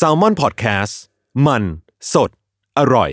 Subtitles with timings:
[0.00, 0.94] s a l ม o n PODCAST
[1.46, 1.62] มัน
[2.12, 2.30] สด
[2.78, 3.10] อร่อย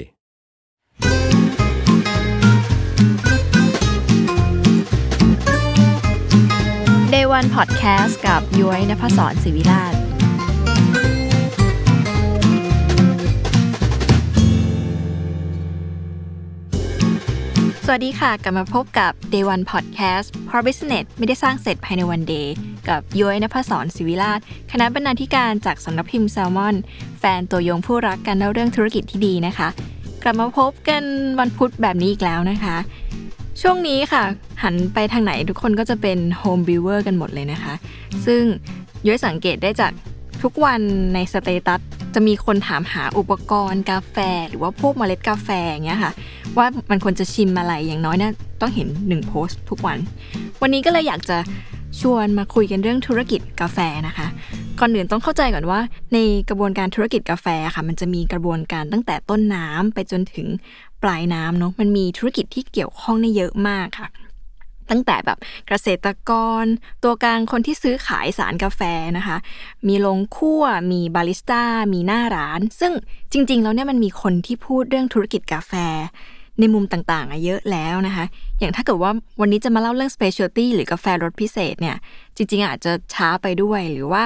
[7.14, 9.95] Day One Podcast กับย้อยนภศรศิวิราช
[17.88, 22.54] สวัสดีค่ะ กลับมาพบกับ Day One Podcast เพราะ Business ไม่ได้สร้างเสร็จภายในวันเดย์
[22.88, 24.40] กับย้อยนภศรศิวิราช
[24.72, 26.76] คณะบรรณาธิการจากสำนักพิมพ์แซลมอน
[27.20, 29.68] แฟนตัวยงผู้รักการเล่าเรื่องธุรกิจที่ดีนะคะ
[30.24, 31.04] กลับมาพบกัน
[31.40, 32.78] วันพุธแบบนี้อีกแล้วนะคะ
[33.62, 34.24] ช่วงนี้ค่ะ
[34.64, 37.74] หันไปทางไหนทุกคนก็จะเป็น home brewer กันหมดเลยนะคะ
[38.26, 38.42] ซึ่ง
[39.08, 39.92] ย้อยสังเกตได้จาก
[40.50, 40.82] ทุกวัน
[41.14, 41.82] ใน status
[42.16, 44.18] จะมีคนถามหาอุปกรณ์กาแฟ
[44.50, 46.12] หรือว่าพวกเมล็ดกาแฟอย่างเงี้ยค่ะ
[46.58, 49.98] ว่ามันควรจะชิมอะไรอย่างน้อยเนี่ยต้องเห็น 1 โพสต์ทุกวัน
[50.62, 51.38] วันนี้ก็เลยอยากจะ
[52.02, 54.28] ชวนมาคุยกันเรื่องธุรกิจกาแฟนะคะ
[54.80, 55.80] ก่อนอื่นต้องเข้าใจก่อนว่า
[56.14, 56.18] ใน
[56.50, 60.48] กระบวนการธุรกิจกาแฟค่ะ มันจะมีกระบวนการตั้งแต่ต้นน้ำไปจนถึง
[61.04, 64.10] ปลายน้ำเนาะมันมีธุรกิจที่เกี่ยวข้องในเยอะมากค่ะ
[64.90, 66.32] ตั้งแต่แบบเกษตรก
[66.64, 66.66] ร
[67.04, 68.82] ตัวกลางคนที่ซื้อขายสารกาแฟ
[69.18, 69.38] นะคะ
[69.88, 72.94] มีลงคั่ว มีบาริสต้า มีหน้าร้าน ซึ่ง
[73.32, 75.74] จริง ๆ แล้วเนี่ยมันมีคนที่พูดเรื่องธุรกิจกาแฟ
[76.60, 78.26] ในมุมต่างๆเยอะแล้วนะคะ
[78.60, 79.12] อย่างถ้าเกิดว่า
[79.42, 81.96] วันนี้จะมาเล่าเรื่อง specialty หรือกาแฟรสพิเศษเนี่ย
[82.36, 84.24] จริง ๆ อาจจะช้าไปด้วย หรือว่า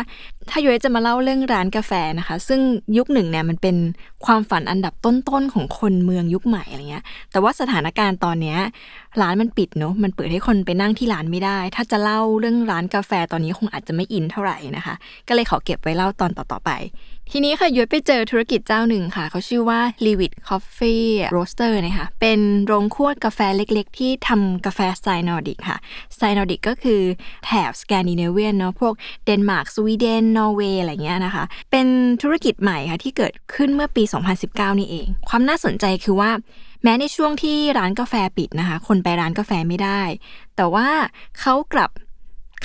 [0.49, 2.61] ถ้าย้อยจะมาเล่าเรื่องร้านกาแฟนะคะ ซึ่ง
[2.97, 3.75] ยุคหนึ่งเนี่ยมันเป็น
[4.25, 8.57] ความฝันอันดับต้นๆของคนเมืองยุคใหม่อะไรเงี้ย แต่ว่าสถานการณ์ตอนเนี้ย
[9.21, 14.95] ร้านมันปิดเนาะ มันเปิดให้คนไปนั่งที่ร้านไม่ได้ ถ้าจะเล่าเรื่องร้านกาแฟตอนนี้คงอาจจะไม่อินเท่าไหร่นะคะ
[15.27, 16.71] ก็เลยขอเก็บไว้เล่าตอนต่อๆไป
[17.33, 25.77] ทีนี้ค่ะย้อยไปเจอธุรกิจเจ้าหนึ่งค่ะ เขาชื่อว่า l e v i t Coffee Roaster นะคะเป็นโรงคั่วกาแฟเล็กๆ ที่ทำกาแฟสไตล์นอร์ดิกค่ะ
[26.15, 27.01] สไตล์นอร์ดิกก็คือ
[27.45, 28.93] แถบสแกนดิเนเวียนเนาะพวก
[29.25, 31.87] เดนมาร์กสวีเดนนอร์เวย์อะไรเงี้ยนะคะ เป็น
[32.21, 34.03] ธุรกิจใหม่ค่ะที่เกิดขึ้นเมื่อปี
[34.41, 36.31] 2019 นี่เอง ความน่าสนใจคือว่า
[36.83, 40.01] แม้ในช่วงที่ร้านกาแฟปิดนะคะ คนไปร้านกาแฟไม่ได้
[40.55, 40.87] แต่ว่า
[41.39, 41.89] เขากลับ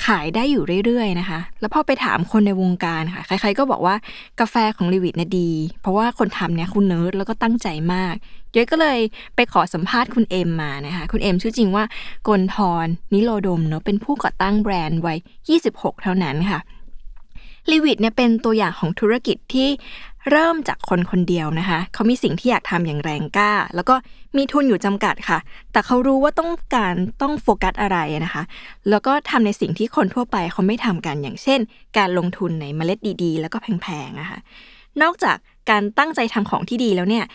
[0.05, 3.95] ขายได้อยู่เรื่อยๆนะคะ แล้วพอไปถามคนในวงการค่ะ ใครๆก็บอกว่า
[4.39, 5.51] กาแฟของลิวิตเนี่ยดี
[5.81, 8.15] เพราะว่าคนทำเนี่ยคุณเนิร์ดแล้วก็ตั้งใจมาก
[8.55, 8.99] ย้อยก็เลย
[9.35, 11.83] ไปขอสัมภาษณ์คุณเอ็มมานะคะ คุณเอ็มชื่อจริงว่า
[12.27, 15.17] กลทรนิโรดมเนาะ เป็นผู้ก่อตั้งแบรนด์วัย
[15.61, 16.59] 26 เท่านั้นค่ะ
[17.71, 19.67] ลิวิตเนี่ยเป็นตัวอย่างของธุรกิจที่
[20.31, 23.95] เริ่มจากคนคนเดียวนะคะ เขามีสิ่งที่อยากทำอย่างแรงกล้า แล้วก็
[24.37, 25.39] มีทุนอยู่จำกัดค่ะ
[25.71, 28.43] แต่เขารู้ว่าต้องการต้องโฟกัสอะไรนะคะ
[28.89, 31.59] แล้วก็ทำในสิ่งที่คนทั่วไปเขาไม่ทำกันอย่างเช่น
[31.97, 34.39] การลงทุนในเมล็ดดีๆ แล้วก็แพงๆนะคะ
[35.01, 35.37] นอกจาก
[35.69, 37.25] การตั้งใจทำของที่ดีแล้วเนี่ย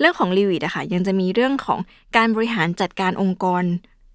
[0.00, 1.78] เรื่องของลิวิตอะค่ะยังจะมีเรื่องของ
[2.16, 3.64] การบริหารจัดการองค์กร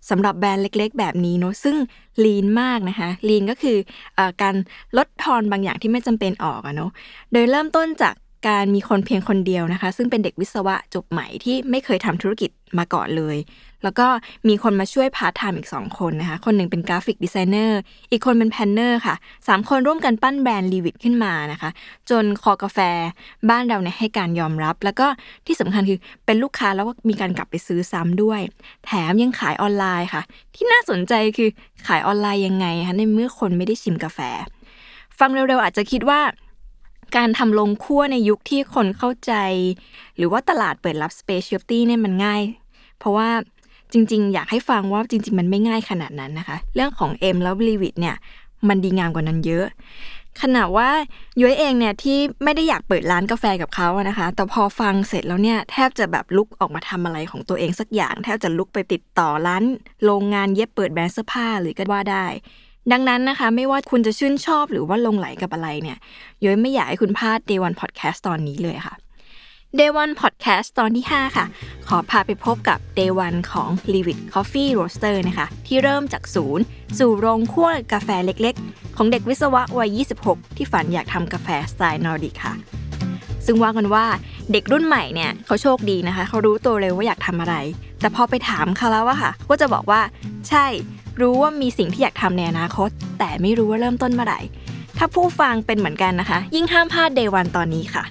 [0.10, 1.76] สำหรับแบรนด์เล็กๆ แบบนี้เนาะซึ่ง
[2.26, 4.56] lean มากนะคะ lean ก็คือการ
[4.98, 6.92] ลดทอนบางอย่างที่ไม่จำเป็นออกอะเนาะ
[7.32, 8.16] โดยเริ่มต้นจาก
[8.48, 13.38] การมีคนเพียงคนเดียวนะคะ ซึ่งเป็นเด็กวิศวะจบใหม่ที่ไม่เคยทำธุรกิจมาก่อนเลย
[13.84, 14.08] แล้วก็
[14.48, 17.80] มีคนมาช่วยพาร์ทไทม์อีก 2 คนนะคะ คนหนึ่งเป็น graphic designer
[18.12, 19.16] อีกคนเป็น planner ค่ะ
[19.48, 21.70] สามคนร่วมกันปั้นแบรนด์ลีวิตขึ้นมานะคะ
[22.10, 22.80] จนคอกาแฟ
[23.50, 25.08] บ้านเราเนี่ยให้การยอมรับ แล้วก็
[25.48, 28.42] ที่สำคัญคือเป็นลูกค้าแล้วก็มีการกลับไปซื้อซ้ำด้วย
[28.86, 30.22] แถมยังขายออนไลน์ค่ะ
[30.56, 31.50] ที่น่าสนใจคือ
[31.88, 34.20] ขายออนไลน์ยังไงคะในเมื่อคนไม่ได้ชิมกาแฟ
[35.20, 36.20] ฟังเร็วๆอาจจะคิดว่า
[37.18, 39.34] การทำโรงคั่วในยุคที่คนเข้าใจ
[40.18, 42.42] หรือว่าตลาดเปิดรับ specialty เนี่ยมันง่าย
[43.00, 43.30] เพราะว่า
[43.94, 48.16] จริง ๆ อยากให้ฟังว่าจริง ๆ มันไม่ง่ายขนาดนั้นนะคะ เรื่องของ M แล้ว l e v i t เนี่ย
[48.68, 49.66] มันดีงามกว่านั้นเยอะ
[50.42, 50.90] ขนาดว่า
[51.42, 59.64] ย้อยเองเนี่ยที่ไม่ได้อยากเปิดร้านกาแฟกับเขาอะนะคะ แต่พอฟังเสร็จแล้วเนี่ยแทบจะแบบลุกออกมาทำอะไรของตัวเองสักอย่าง แทบจะลุกไปติดต่อร้าน
[60.06, 62.26] โรงงานเย็บเปิดแบรนด์เสื้อผ้าหรือก็ว่าได้
[62.92, 65.98] ดังนั้นนะคะ ไม่ว่าคุณจะชื่นชอบหรือว่าลงไหลกับอะไรเนี่ย
[66.44, 68.96] ย้อยไม่อยากให้คุณพลาด Day One Podcast ตอนนี้เลยค่ะ
[69.80, 71.46] Day One Podcast ตอนที่ 5 ค่ะ
[71.88, 76.64] ขอพาไปพบกับ Day One ของ l e v i t Coffee Roaster นะคะ ที่เริ่มจากศูนย์
[77.00, 82.54] สู่โรงคั่วกาแฟเล็กๆ ของเด็กวิศวะวัย 26 ที่ฝันอยากทำกาแฟสไตล์นอร์ดิกค่ะ
[83.46, 84.06] ซึ่งว่ากันว่า
[84.52, 87.56] เด็กรุ่นใหม่เนี่ยเขาโชคดีนะคะ เขารู้ตัวเร็วว่าอยากทำอะไร
[88.00, 90.02] แต่พอไปถามเขาแล้วอะค่ะ ก็จะบอกว่า
[90.50, 90.66] ใช่
[91.22, 92.90] รู้ว่ามีสิ่งที่อยากทำในอนาคต
[93.20, 94.40] แต่ไม่รู้ว่าเริ่มต้นเมื่อไหร่
[94.98, 98.04] ถ้าผู้ฟังเป็นเหมือนกันนะคะ ยิ่งห้ามพลาด Day One ตอนนี้ค่ะ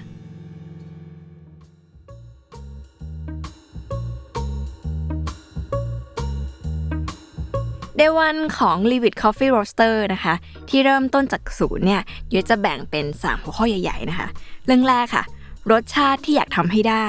[7.99, 10.33] Day One ของ l e v i t Coffee Roaster นะคะ
[10.69, 12.01] ที่เริ่มต้นจากศูนย์เนี่ย
[12.33, 14.27] ยุ้ยจะแบ่งเป็น 3 หัวข้อใหญ่ ๆ นะคะ
[14.65, 15.23] เรื่องแรกค่ะ
[15.71, 17.05] รสชาติที่อยากทำให้ได้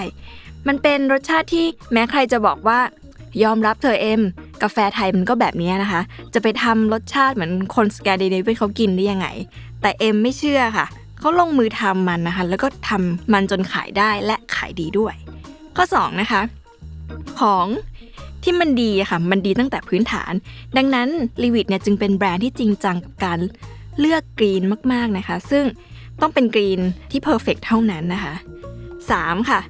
[0.66, 2.80] มันเป็นรสชาติที่แม้ใครจะบอกว่า
[3.42, 4.22] ยอมรับเธอเอ็ม
[4.62, 6.00] กาแฟไทยมันก็แบบนี้นะคะ
[6.34, 9.26] จะไปทำรสชาติเหมือนคนสแกนดิเนเวียเขากินได้ยังไง
[9.80, 10.86] แต่เอ็มไม่เชื่อค่ะ
[11.18, 15.14] เขาลงมือทำมันนะคะ แล้วก็ทำมันจนขายได้และขายดีด้วย
[15.76, 16.40] ข้อ 2 นะคะ
[17.40, 17.66] ของ
[18.42, 20.32] ที่มันดีค่ะ มันดีตั้งแต่พื้นฐาน
[20.76, 21.08] ดังนั้น
[21.42, 23.38] ลีวิตเนี่ยจึงเป็นแบรนด์ที่จริงจังกับการ
[23.98, 24.62] เลือก green
[24.92, 25.64] มากๆนะคะ ซึ่ง
[26.20, 26.80] ต้องเป็น green
[27.10, 28.34] ที่ perfect เท่านั้นนะคะ
[28.92, 29.50] 3.
[29.50, 29.60] ค่ะ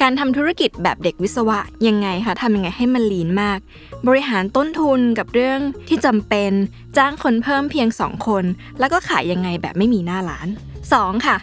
[0.00, 1.58] การทำธุรกิจแบบเด็กวิศวะ
[1.88, 3.58] ยังไงคะทำยังไงให้มันลีนมาก
[4.08, 6.52] บริหารต้นทุนกับเรื่องที่จำเป็น
[6.96, 8.44] จ้างคนเพิ่มเพียง 2 คน
[8.78, 10.48] แล้วก็ขายยังไงแบบไม่มีหน้าร้าน
[10.86, 11.26] 2.
[11.26, 11.36] ค่ะ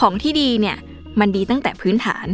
[0.00, 0.76] ของที่ดีเนี่ย
[1.20, 2.26] มันดีตั้งแต่พื้นฐาน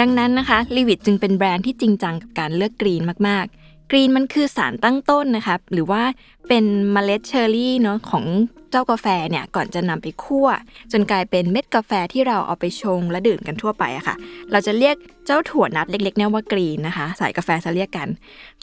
[0.00, 6.02] ดังนั้นนะคะลีวิตจึงเป็นแบรนด์ที่จริงจังกับการเลือกกรีนมากๆ กรีนมันคือสารตั้งต้นนะคะหรือว่า
[6.48, 8.24] เป็นเมล็ดเชอร์รี่เนาะของ
[8.70, 10.48] เจ้ากาแฟเนี่ยก่อนจะนำไปคั่ว
[10.92, 14.16] จนกลายเป็นเม็ดกาแฟที่เราเอาไปชงและดื่มกันทั่วไปอะค่ะ
[14.52, 14.96] เราจะเรียก
[15.26, 18.08] เจ้าถั่วเม็ดเล็กๆเนี่ยว่า green นะคะ สายกาแฟจะเรียกกัน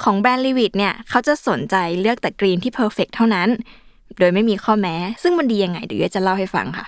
[0.03, 3.49] ของแบรนด์ลีวิตเนี่ยเขาจะสนใจเลือกแต่ green ที่ perfect เท่านั้น
[4.19, 6.85] โดยไม่มีข้อแม้ ซึ่งมันดียังไงเดี๋ยวจะเล่าให้ฟังค่ะ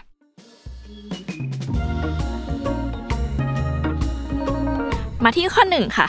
[5.23, 6.07] มาที่ข้อหนึ่งค่ะ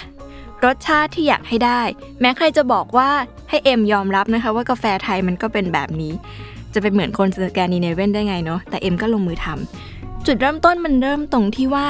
[0.66, 1.80] รสชาติที่อยากให้ได้
[2.20, 3.08] แม้ใครจะบอกว่า
[3.48, 6.12] ให้เอ็มยอมรับนะคะว่ากาแฟไทยมันก็เป็นแบบนี้
[6.74, 11.86] จะเป็นเหมือนคนสแกนดิเนเวนได้ไงเนาะแต่เอ็มก็ลงมือทำจุดเริ่มต้นมันเริ่มตรงที่ว่า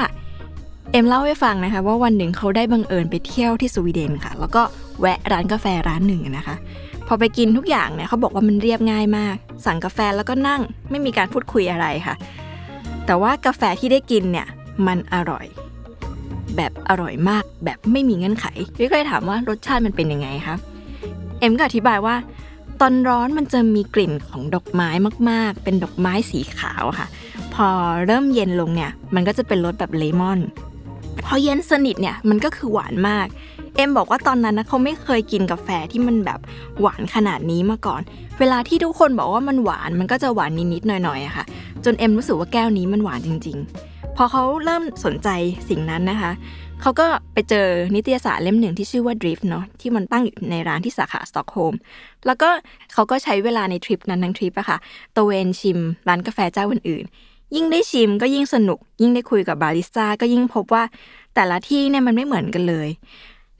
[0.92, 4.62] เอ็มเล่าให้ฟังนะคะว่าวันหนึ่งเขาได้บังเอิญไปเที่ยวที่สวีเดนค่ะ แล้วก็
[5.00, 6.56] แวะร้านกาแฟร้านหนึ่งนะคะ
[7.06, 9.36] พอไปกินทุกอย่างเนี่ยเขาบอกว่ามันเรียบง่ายมาก
[9.66, 12.14] สั่งกาแฟแล้วก็นั่งไม่มีการพูดคุยอะไรค่ะ
[13.06, 14.46] แต่ว่ากาแฟที่ได้กินเนี่ย
[14.86, 15.46] มันอร่อย
[16.56, 20.56] แบบอร่อยมากแบบไม่มีเงื่อนไขพี่ก็เลยถามว่ารสชาติมันเป็นยังไงคะ
[21.38, 22.14] เอ็มก็อธิบายว่า
[22.80, 24.88] ตอนร้อนมันจะมีกลิ่นของดอกไม้
[25.30, 27.06] มากๆ เป็นดอกไม้สีขาวค่ะ
[27.54, 27.68] พอ
[28.06, 30.40] เริ่มเย็นลงเนี่ย มันก็จะเป็นรสแบบเลมอน
[31.24, 33.26] พอเย็นสนิทเนี่ยมันก็คือหวานมาก
[33.76, 36.40] เอ็มบอกว่าตอนนั้นนะเขาไม่เคยกินกาแฟที่มันแบบ
[36.80, 38.02] หวานขนาดนี้มาก่อน
[38.38, 41.44] เวลาที่ทุกคนบอกว่ามันหวานมันก็จะหวานนิดๆหน่อยๆอะค่ะ
[41.84, 45.28] จนเอ็มรู้สึกว่าแก้วนี้มันหวานจริง ๆ พอเขาเริ่มสนใจ
[45.68, 46.32] สิ่งนั้นนะคะ
[46.80, 51.74] เขาก็ไปเจอนิตยสารเล่มหนึ่งที่ชื่อว่า Drift เนาะที่มันตั้งอยู่ในร้านที่สาขาสตอกโฮล์ม
[52.26, 52.48] แล้วก็
[52.92, 54.78] เขาก็ใช้เวลาในทริปนั้นทั้งทริปอะค่ะ
[55.16, 55.78] ตระเวนชิม
[56.08, 60.84] ร้านกาแฟเจ้าอื่นๆ ยิ่งได้ชิมก็ยิ่งสนุก ยิ่งได้คุยกับบาริสต้าก็ยิ่งพบว่า
[61.34, 62.88] แต่ละที่เนี่ยมันไม่เหมือนกันเลย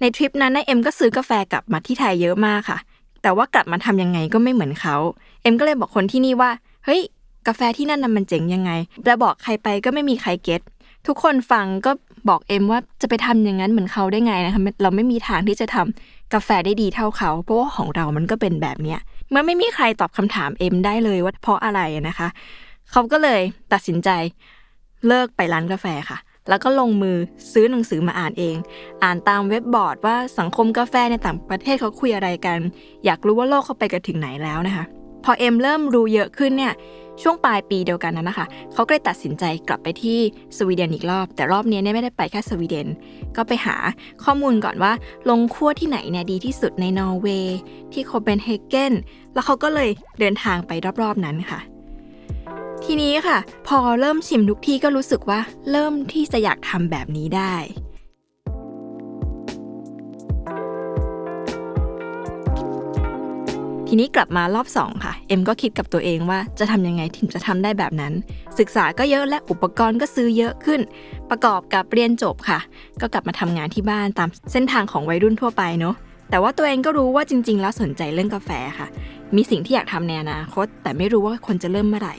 [0.00, 2.78] ในทริปนั้นนะเอ็มก็ซื้อกาแฟกลับมาที่ไทยเยอะมากค่ะ
[3.22, 4.96] แต่ว่ากลับมาทำยังไงก็ไม่เหมือนเขา
[5.42, 6.50] เอ็มก็เลยบอกคนที่นี่ว่า
[6.84, 7.00] เฮ้ย
[7.46, 8.70] กาแฟที่นั่นน่ะมันเจ๋งยังไง
[9.04, 10.60] แต่บอกใครไปก็ไม่มีใคร get
[11.06, 11.90] ทุกคนฟังก็
[12.28, 19.00] บอกเอ็มว่าจะไปทำอย่างนั้นเหมือนเขาได้ไงนะคะเราไม่มีทางที่จะทำกาแฟได้ดีเท่าเขา เพราะว่าของเรามันก็เป็นแบบเนี้ย
[19.30, 22.28] เมื่อไม่มีใครตอบคำถามเอ็มได้เลยว่าเพราะอะไรนะคะ
[22.90, 23.40] เขาก็เลย
[23.72, 24.10] ตัดสินใจ
[25.08, 26.18] เลิกไปร้านกาแฟค่ะ
[26.48, 27.16] แล้วก็ลงมือ
[27.52, 28.56] ซื้อหนังสือมาอ่านเอง
[29.02, 32.58] อ่านตามเว็บบอร์ดว่าสังคมกาแฟในต่างประเทศเขาคุยอะไรกัน
[33.04, 34.84] อยากรู้ว่าโลกเขาไปกันถึงไหนแล้วนะคะ
[35.24, 36.74] พอเอ็มเริ่มรู้เยอะขึ้นเนี่ย
[37.22, 40.18] ช่วงปลายปีเดียวกันนั้นนะคะ เขาก็เลยตัดสินใจกลับไปที่
[40.56, 42.88] สวีเดนอีกรอบ แต่รอบนี้เนี่ยไม่ได้ไปแค่สวีเดน
[43.36, 43.76] ก็ไปหา
[44.24, 44.92] ข้อมูลก่อนว่า
[45.28, 47.58] ลงคั่วที่ไหนเนี่ยดีที่สุดในนอร์เวย์
[47.92, 48.92] ที่โคเปนเฮเกน
[49.34, 49.90] แล้วเขาก็เลย
[50.20, 50.70] เดินทางไป
[51.02, 51.60] รอบๆนั้นค่ะ
[52.84, 55.40] ทีนี้ค่ะ พอเริ่มชิมทุกที่ก็รู้สึกว่า
[55.70, 57.54] เริ่มที่จะอยากทำแบบนี้ได้
[63.88, 68.12] ทีนี้กลับมารอบ 2 ค่ะ เอ็มก็คิดกับตัวเองว่าจะทำยังไงถึงจะทำได้แบบนั้น
[68.58, 70.80] ศึกษาก็เยอะและอุปกรณ์ก็ซื้อเยอะขึ้น
[71.30, 72.58] ประกอบกับเรียนจบค่ะ
[73.00, 75.94] ก็กลับมาทำงานที่บ้านตามเส้นทางของวัยรุ่นทั่วไปเนาะ
[76.30, 78.88] แต่ว่าตัวเองก็รู้ว่าจริง ๆ แล้วสนใจเรื่องกาแฟค่ะ
[79.36, 82.14] มีสิ่งที่อยากทำในอนาคต แต่ไม่รู้ว่าควรจะเริ่มเมื่อไหร่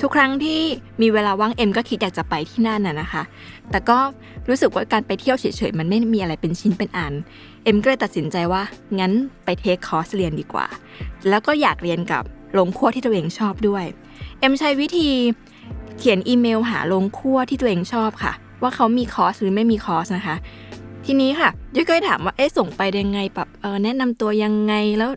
[0.00, 0.60] ทุกครั้งที่
[1.02, 3.22] มีเวลาว่างเอ็มก็คิดอยากจะไปที่นั่นน่ะนะคะ
[3.70, 3.98] แต่ก็
[4.48, 7.12] รู้สึกว่าการไปเที่ยวเฉยๆมันไม่มีอะไรเป็นชิ้นเป็นอัน
[7.64, 8.62] เอ็มก็เลยตัดสินใจว่า
[8.98, 9.12] งั้น
[9.44, 10.66] ไปเทคคอร์สเรียนดีกว่า
[11.28, 13.84] แล้วก็อยากเรียนกับโรงคั่วที่ตัวเองชอบด้วย
[14.38, 15.08] เอ็มใช้วิธี
[15.98, 20.36] เขียนอีเมลหาโรงคั่วที่ตัวเองชอบค่ะ ว่าเขามีคอร์สหรือไม่มีคอร์สนะคะ
[21.06, 25.10] ทีนี้ค่ะยุ้ยก็เลยถามว่าเอ๊ะส่งไปได้ยังไงแบบเออแนะนำตัวยังไงแล้ว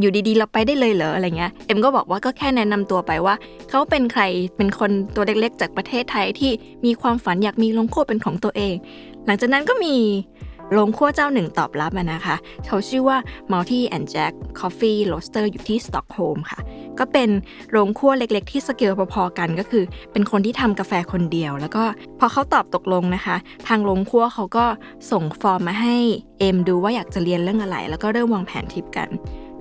[0.00, 3.34] อยู่ดีๆ เราไปได้เลยเหรออะไรเงี้ย เอ็มก็บอกว่าก็แค่แนะนำตัวไปว่า
[3.68, 4.22] เขาเป็นใคร
[4.56, 6.50] เป็นคนตัวเล็กๆ จากประเทศไทยที่
[6.84, 8.74] มีความฝันอยากมีโรงคั่วเป็นของตัวเอง
[9.26, 9.94] หลังจากนั้นก็มี
[10.72, 13.18] โรงคั่วเจ้าหนึ่งตอบรับนะคะ เขาชื่อว่า
[13.52, 16.58] Muttley and Jack's Coffee Roaster อยู่ที่สต็อกโฮล์มค่ะ
[16.98, 17.28] ก็เป็น
[17.70, 21.84] โรงคั่วเล็กๆ ที่สเกลพอๆกันก็คือ เป็นคนที่ทำกาแฟคนเดียว แล้วก็
[22.18, 23.36] พอเขาตอบตกลงนะคะ
[23.68, 24.66] ทางโรงคั่วเขาก็
[25.10, 25.96] ส่งฟอร์มมาให้
[26.38, 29.08] เอ็มดูว่าอยากจะเรียนเรื่องอะไร แล้วก็เริ่มวางแผนทริปกัน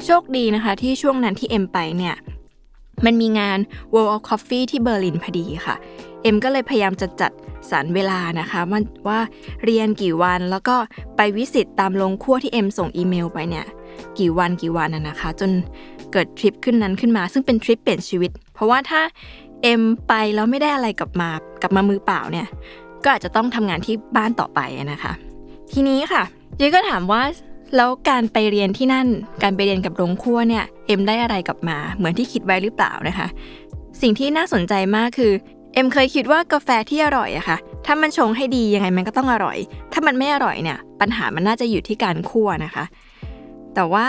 [0.05, 2.15] โชคดีนะคะ ที่ช่วงนั้นที่เอ็มไปเนี่ย
[3.05, 3.59] มันมีงาน
[3.93, 5.75] World of Coffee ที่เบอร์ลินพอดีค่ะ
[6.21, 7.31] เอ็มก็เลยพยายามจะจัด
[7.71, 9.19] สรรเวลานะคะว่าว่า
[9.63, 10.75] เรียนกี่วันแล้วก็
[11.17, 13.65] ไป visit ตามโรงคั่วที่เอ็มส่งอีเมลไปเนี่ย
[14.19, 15.51] กี่วันกี่วันน่ะนะคะ จน
[16.11, 19.01] เกิดทริปขึ้นนั้นขึ้นมา ซึ่งเป็นทริปเปลี่ยนชีวิต เพราะว่าถ้า
[19.63, 21.29] เอ็มไปแล้วไม่ได้อะไรกลับมา
[21.61, 22.47] กลับมามือเปล่าเนี่ย
[23.03, 24.59] ก็อาจจะต้องทำงานที่บ้านต่อไป
[24.91, 25.13] นะคะ
[25.73, 26.23] ทีนี้ค่ะ
[26.59, 27.21] ยุ้ยก็ถามว่า
[27.75, 29.07] แล้วการไปเรียนที่นั่น
[29.43, 33.27] การไปเรียนกับโรงคั่วเนี่ย เอ็มได้อะไรกลับมา เหมือนที่คิดไว้หรือเปล่านะคะ
[34.01, 35.31] สิ่งที่น่าสนใจมากคือ
[35.73, 39.57] เอ็มเคยคิดว่ากาแฟที่อร่อยอะค่ะ ถ้ามันชงให้ดียังไงมันก็ต้องอร่อย
[39.93, 42.85] ถ้ามันไม่อร่อยเนี่ย ปัญหามันน่าจะอยู่ที่การคั่วนะคะ
[43.75, 44.07] แต่ว่า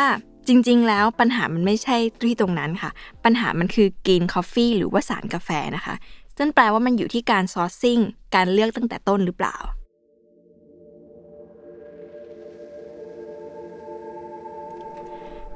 [0.48, 2.90] จริง ๆ แล้วปัญหามันไม่ใช่ที่ตรงนั้นค่ะ
[3.24, 5.94] ปัญหามันคือ green coffee หรือว่าสารกาแฟนะคะ
[6.38, 7.98] ซึ่งแปลว่ามันอยู่ที่การ sourcing
[8.34, 9.56] การเลือกตั้งแต่ต้นหรือเปล่า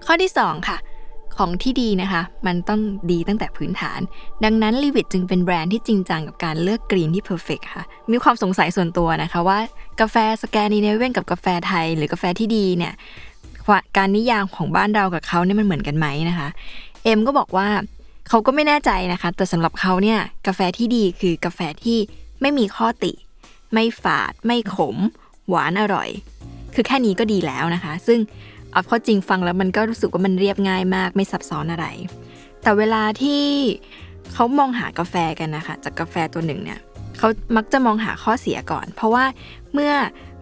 [0.06, 0.78] ข้อที่ 2 ค่ะ
[1.38, 2.80] ของที่ดีนะคะ มันต้อง
[3.10, 4.00] ดีตั้งแต่พื้นฐาน
[4.44, 9.58] ดังนั้น Livid จึงเป็นแบรนด์ที่จริงจังกับการเลือก green ที่ perfect ค่ะ มีความสงสัยส่วนตัวนะคะว่า
[10.00, 12.92] กาแฟสแกนดิเนเวียนกับกาแฟไทย หรือกาแฟที่ดีเนี่ย
[13.96, 16.48] การนิยามของบ้านเรากับเขาเนี่ยมันเหมือนกันไหมนะคะ
[17.04, 17.68] เอ็มก็บอกว่า
[18.28, 21.98] เขาก็ไม่แน่ใจนะคะ แต่สำหรับเขาเนี่ยกาแฟที่ดีคือกาแฟที่
[22.40, 23.12] ไม่มีข้อติ
[23.72, 24.96] ไม่ฝาด ไม่ขม
[25.48, 26.08] หวานอร่อย
[26.74, 28.18] คือแค่นี้ก็ดีแล้วนะคะ ซึ่ง
[28.72, 31.86] เอาข้อจริงฟังแล้วมันก็รู้สึกว่ามันเรียบง่ายมาก ไม่ซับซ้อนอะไร
[32.62, 33.42] แต่เวลาที่
[34.32, 36.80] เขามองหากาแฟกันนะคะจากกาแฟตัวหนึ่งเนี่ย
[37.18, 39.24] เขามักจะมองหาข้อเสียก่อน เพราะว่า
[39.72, 39.92] เมื่อ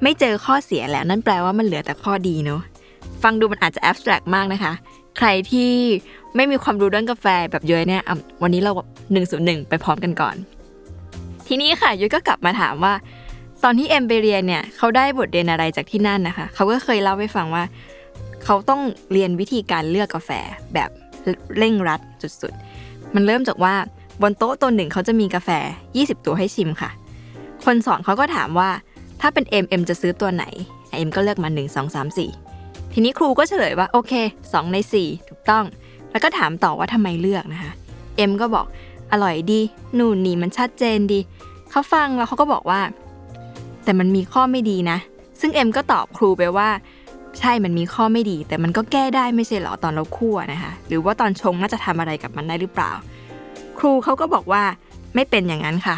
[0.02, 2.62] ไม่เจอข้อเสียแล้วนั่นแปลว่ามันเหลือแต่ข้อดีเนาะ
[3.22, 4.72] ฟังดูมันอาจจะแอบสแตรกมากนะคะ
[5.18, 5.72] ใครที่
[6.36, 8.02] ไม่มีความรู้เรื่องกาแฟแบบเยอะเนี่ย
[8.42, 8.72] วันนี้เรา
[9.12, 10.36] หนึ่งศูนย์หนึ่งไปพร้อมกันก่อน
[11.46, 12.94] ทีนี้ค่ะยุ้ยก็กลับมาถามว่า
[13.64, 17.64] ตอนที่เอ็มไปเรียนเนี่ยเขาได้บทเรียนอะไรจากที่นั่นนะคะ เขาก็เคยเล่าให้ฟังว่า
[18.44, 18.82] เขาต้อง
[19.12, 20.30] เรียนวิธีการเลือกกาแฟ
[20.74, 20.90] แบบ
[21.58, 23.74] เร่งรัดสุดๆ มันเริ่มจากว่า
[24.22, 25.50] บนโต๊ะตัวหนึ่งเขาจะมีกาแฟ
[25.90, 26.90] 20 ตัวให้ชิมค่ะ
[27.64, 28.70] คนสอนเขาก็ถามว่า
[29.20, 30.44] ถ้าเป็นเอ็มเอ็มจะซื้อตัวไหน
[30.96, 32.16] เอ็มก็เลือกมา 1 2 3
[32.48, 34.12] 4 ทีนี้ครูก็เฉลยว่าโอเค
[34.44, 35.64] 2 ใน 4 ถูกต้อง
[36.10, 37.72] แล้วก็ถามต่อว่าทำไมเลือกนะคะ
[38.16, 38.66] เอ็มก็บอก
[39.12, 39.60] อร่อยดี
[39.98, 41.18] นู่นนี่มันชัดเจนดี
[41.70, 42.80] เขาฟังแล้วเขาก็บอกว่า
[43.84, 44.98] แต่มันมีข้อไม่ดีนะ
[45.40, 46.68] ซึ่งเอ็มก็ตอบครูไปว่า
[47.38, 52.90] ใช่มันมีข้อไม่ดี แต่มันก็แก้ได้ไม่ใช่หรอตอนเราคั่วนะคะ หรือว่าตอนชงน่าจะทำอะไรกับมันได้หรือเปล่า
[53.78, 54.62] ครูเขาก็บอกว่า
[55.14, 55.96] ไม่เป็นอย่างนั้นค่ะ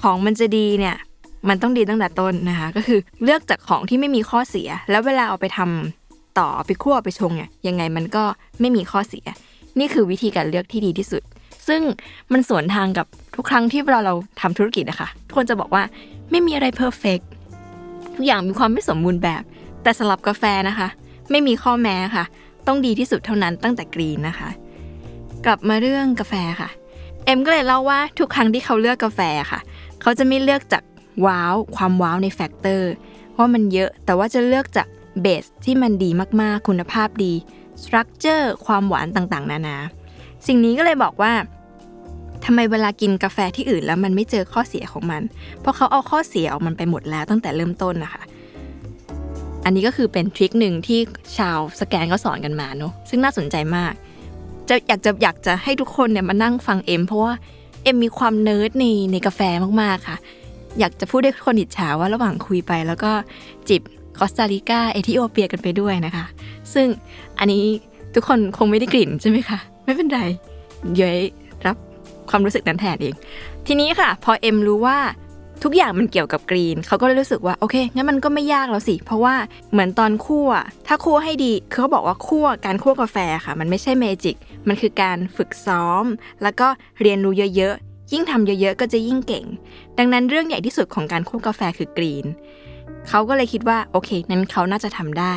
[0.00, 0.96] ของมันจะดีเนี่ย
[1.48, 8.24] มันต้องดีตั้งแต่ต้นนะคะ ก็คือเลือกจากของที่ไม่มีข้อเสีย แล้วเวลาเอาไปทำต่อไปคั่วไปชงเนี่ยยังไงมันก็
[8.60, 9.26] ไม่มีข้อเสีย
[9.78, 11.22] นี่คือวิธีการเลือกที่ดีที่สุด
[11.68, 11.82] ซึ่ง
[12.32, 15.82] มันสวนทางกับทุกครั้งที่เวลาเราทำธุรกิจนะคะทุกคนจะบอกว่า
[16.30, 17.18] ไม่มีอะไรเพอร์เฟก
[18.14, 19.42] ทุกอย่างมีความไม่สมบูรณ์แบบ
[19.82, 20.88] แต่สำหรับกาแฟนะคะ
[21.30, 22.24] ไม่มีข้อแม้ค่ะ
[22.66, 24.48] ต้องดีที่สุดเท่านั้นตั้งแต่กรีนนะคะ
[25.44, 26.70] กลับมาเรื่องกาแฟค่ะ
[27.24, 29.20] เอ็มก็เลยเล่าว่าทุกครั้งที่เขาเลือกกาแฟ
[29.50, 29.60] ค่ะ
[30.00, 30.82] เขาจะไม่เลือกจาก
[31.26, 32.90] wow ความ wow ใน factor
[33.38, 34.88] ว่ามันเยอะแต่ว่าจะเลือกจาก
[35.20, 36.10] base ที่มันดี
[36.40, 37.32] มากๆ คุณภาพดี
[37.82, 39.76] structure ความหวานต่างๆ นานา
[40.46, 41.32] สิ่งนี้ก็เลยบอกว่า
[42.44, 45.22] ทำไมเวลากินกาแฟที่อื่นแล้วมันไม่เจอข้อเสียของมัน
[45.60, 48.22] เพราะเขาเอาข้อเสียออกมันไปหมดแล้วตั้งแต่เริ่มต้นนะคะ
[49.64, 51.00] อันนี้ก็คือเป็น trick หนึ่งที่
[51.38, 53.92] ชาวสแกนก็สอนกันมาเนาะซึ่งน่าสนใจมาก
[54.68, 57.32] จะอยากจะอยากจะให้ทุกคนเนี่ยมานั่งฟังเอ็มเพราะว่า
[57.82, 59.40] เอ็มมีความเนิร์ดในในกาแฟ
[59.82, 60.16] มากๆค่ะ
[60.78, 63.12] อยากจะพูดให้คนอิจฉาว่าระหว่างคุยไปแล้วก็
[63.68, 63.82] จิบ
[64.18, 66.24] คอสตาริกาเอธิโอเปียกันไปด้วยนะคะ
[66.74, 66.86] ซึ่ง
[67.38, 67.62] อันนี้
[68.14, 70.20] ทุกคนคงไม่ได้กลิ่นใช่ไหมคะ ไม่เป็นไร
[70.96, 71.20] ยุ้ย
[71.66, 71.76] รับ
[72.30, 73.14] ความรู้สึกนั้นแทนเอง
[73.66, 74.98] ทีนี้ค่ะ พอเอ็มรู้ว่า
[75.62, 79.34] ทุกอย่างมันเกี่ยวกับ green เขาก็เลยรู้สึกว่าโอเคงั้นมันก็ไม่ยากแล้วสิ เพราะว่า
[79.72, 80.48] เหมือนตอนคั่ว
[80.86, 84.36] ถ้าคั่วให้ดีคือเขาบอกว่าคั่วการคั่วกาแฟค่ะ มันไม่ใช่เมจิก
[84.68, 86.04] มันคือการฝึกซ้อม
[86.42, 86.68] แล้วก็
[87.00, 89.44] เรียนรู้เยอะๆ ยิ่งทำเยอะๆ ก็จะยิ่งเก่ง
[89.98, 92.26] ดังนั้นเรื่องใหญ่ที่สุดของการคั่วกาแฟคือกรีน
[93.08, 95.34] เขาก็เลยคิดว่าโอเคนั้นเขาน่าจะทำได้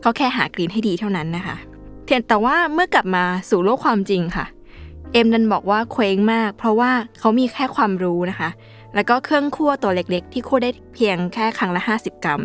[0.00, 1.56] เขาแค่หากรีนให้ดีเท่านั้นนะคะ
[2.04, 4.46] เพียงแต่ว่าเมื่อกลับมาสู่โลกความจริงค่ะ
[5.12, 8.48] เอ็มดันบอกว่าเคว้งมาก เพราะว่าเขามีแค่ความรู้นะคะ
[8.94, 12.42] แล้วก็เครื่องคั่วตัวเล็กๆ ที่คั่วได้เพียงแค่ครั้งละ 50 กรัม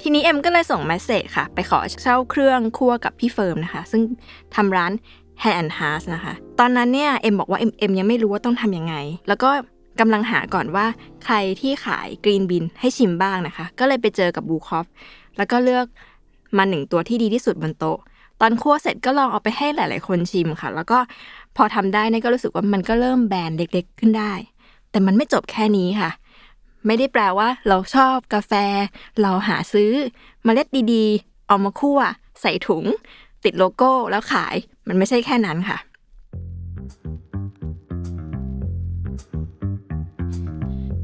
[0.00, 4.02] ทีนี้เอ็มก็เลยส่ง message ค่ะ ไปขอเช่าเครื่องคั่วกับพี่เฟิร์มนะคะ ซึ่ง
[4.54, 4.92] ทำร้าน
[5.42, 8.94] Hands and Heart นะคะ ตอนนั้นเนี่ยเอ็มบอกว่าเอ็มเอ็มยังไม่รู้ว่าต้องทำยังไง
[9.28, 9.50] แล้วก็
[10.00, 10.86] กำลังหาก่อนว่า
[11.24, 14.86] ใครที่ขาย green bean ให้ชิมบ้างนะคะ ก็เลยไปเจอกับ Bluekoff
[15.36, 15.86] แล้วก็เลือก
[16.56, 17.98] มาหนึ่งตัวที่ดีที่สุดบนโต๊ะ
[18.40, 20.98] ตอนคั่วเสร็จก็ลองเอาไปให้หลาย ๆ คนชิมค่ะ แล้วก็
[21.56, 24.32] พอทำได้เนี่ยก็รู้สึกว่ามันก็เริ่มแบรนด์เล็ก ๆ ขึ้นได้
[24.96, 26.10] แต่มันไม่จบแค่นี้ค่ะ
[26.86, 28.52] ไม่ได้แปลว่า เราชอบกาแฟ
[29.22, 29.92] เราหาซื้อ
[30.46, 32.00] มเมล็ดดีๆ เอามาคั่ว
[32.40, 32.84] ใส่ถุง
[33.44, 34.56] ติดโลโก้แล้วขาย
[34.88, 35.78] มันไม่ใช่แค่นั้นค่ะ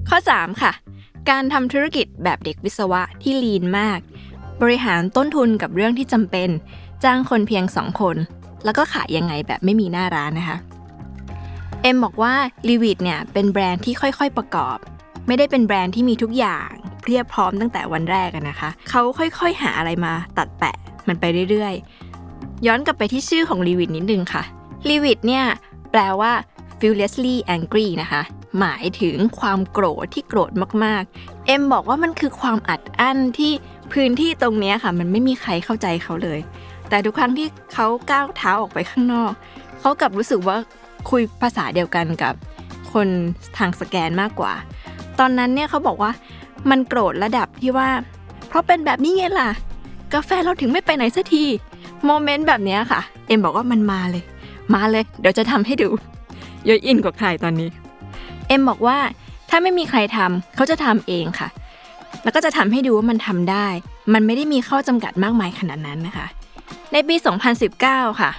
[0.08, 0.72] ข้อ 3 ค่ะ
[1.30, 3.98] การทำธุรกิจแบบเด็กวิศวะที่ลีนมาก
[4.62, 6.48] บริหารต้นทุนกับเรื่องที่จำเป็น
[7.04, 8.16] จ้างคนเพียงสองคน
[8.64, 10.58] แล้วก็ขายยังไงแบบไม่มีหน้าร้านนะคะ
[11.82, 12.34] เอ็มบอกว่า
[12.68, 14.78] ลีวิ t เนี่ยเป็นแบรนด์ที่ค่อยๆประกอบ
[15.26, 16.70] ไม่ได้เป็นแบรนด์ที่มีทุกอย่าง
[17.02, 20.76] เพียบพร้อมตั้งแต่วันแรกนะคะ เขาค่อยๆหาอะไรมาตัดแปะ
[21.08, 24.42] มันไปเรื่อยๆ ย้อนกลับไปที่ชื่อของลีวิ t นิดนึงค่ะ
[24.90, 25.44] ลีวิ t เนี่ย
[25.92, 26.32] แปลว่า
[26.80, 28.22] furiously angry นะคะ
[28.58, 30.50] หมายถึงความโกรธที่โกรธ
[30.84, 33.52] มากๆ เอ็มบอกว่ามันคือความอัดอั้นที่
[33.92, 36.40] พื้นที่ตรงนี้ค่ะ มันไม่มีใครเข้าใจเขาเลย
[36.88, 39.32] แต่ทุกครั้งที่เขาก้าวเท้าออกไปข้างนอก
[39.80, 40.56] เขากลับรู้สึกว่า
[41.10, 42.34] คุยภาษาเดียวกันกับ
[42.92, 43.08] คน
[43.58, 44.52] ทางสแกนมากกว่า
[45.18, 46.10] ตอนนั้นเนี่ยเขาบอกว่า
[46.70, 47.88] มันโกรธระดับที่ว่า
[48.48, 49.50] เพราะเป็นแบบนี้ไงล่ะ
[50.14, 51.44] กาแฟเราถึงไม่ไปไหนสักที
[52.06, 54.24] โมเมนต์แบบนี้ค่ะ เอ็มบอกว่ามันมาเลย
[54.74, 55.88] มาเลย เดี๋ยวจะทำให้ดู
[56.66, 57.68] เยอะอินกว่าใครตอนนี้
[58.48, 58.98] เอ็มบอกว่า
[59.50, 61.48] ถ้าไม่มีใครทำเขาจะทำเองค่ะ
[62.22, 63.66] แล้วก็จะทำให้ดูว่ามันทำได้
[64.12, 66.26] มันไม่ได้มีข้อจำกัดมากมายขนาดนั้นนะคะ
[66.92, 67.16] ในปี
[67.68, 68.30] 2019 ค่ะ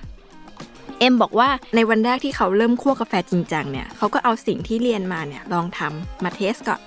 [1.03, 6.81] เอ็มบอกว่าในวันแรกที่เขาเริ่มคั่วกาแฟจริงจังเนี่ยเขาก็เอาสิ่งที่เรียนมาเนี่ยลองทำมา test ก่อน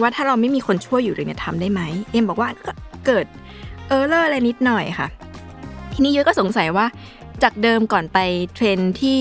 [0.00, 1.80] ว่าถ้าเราไม่มีคนช่วยอยู่เลยเนี่ยทำได้ไหม
[2.12, 2.72] เอ็มบอกว่าก็
[3.06, 3.26] เกิด
[3.88, 5.08] error อะไรนิดหน่อยค่ะ
[5.92, 6.86] ทีนี้ยุ้ยก็สงสัยว่า
[7.42, 8.18] จากเดิมก่อนไป
[8.54, 9.20] train ที่